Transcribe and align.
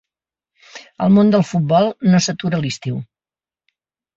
El 1.07 1.11
món 1.17 1.29
del 1.35 1.45
futbol 1.49 1.91
no 2.15 2.23
s’atura 2.29 2.61
a 2.61 2.63
l’estiu. 2.65 2.99